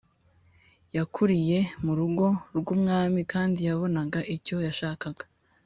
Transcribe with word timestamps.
yakuriye 0.95 1.59
mu 1.83 1.93
rugo 1.99 2.25
rw 2.57 2.67
umwami 2.75 3.19
kandi 3.31 3.59
yabonaga 3.67 4.19
icyo 4.35 4.55
yashakaga 4.67 5.23